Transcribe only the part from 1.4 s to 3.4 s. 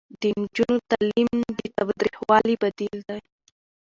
د تاوتریخوالي بدیل دی.